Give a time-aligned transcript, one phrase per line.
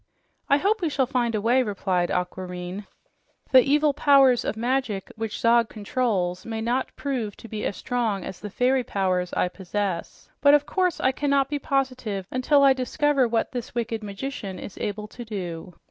[0.49, 2.87] "I hope we shall find a way," replied Aquareine.
[3.51, 8.25] "The evil powers of magic which Zog controls may not prove to be as strong
[8.25, 12.73] as the fairy powers I possess, but of course I cannot be positive until I
[12.73, 15.75] discover what this wicked magician is able to do."